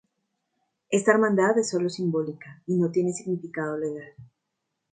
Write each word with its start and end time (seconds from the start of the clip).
Esta 0.89 1.11
hermandad 1.11 1.59
es 1.59 1.69
solo 1.69 1.87
simbólica 1.87 2.63
y 2.65 2.75
no 2.75 2.89
tiene 2.89 3.13
significado 3.13 3.77
legal. 3.77 4.11